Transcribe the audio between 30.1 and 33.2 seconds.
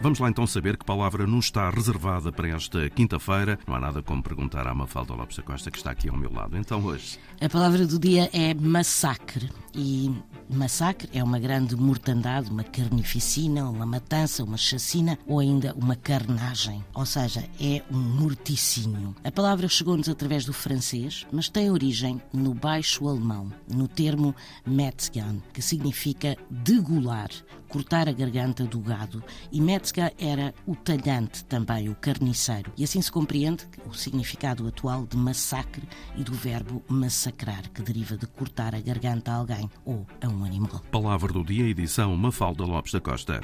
era o talhante também, o carniceiro. E assim se